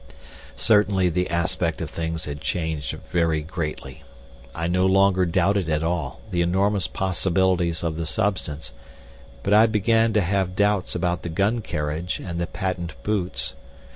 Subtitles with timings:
[0.55, 4.01] Certainly the aspect of things had changed very greatly.
[4.55, 8.73] I no longer doubted at all the enormous possibilities of the substance,
[9.43, 13.53] but I began to have doubts about the gun carriage and the patent boots.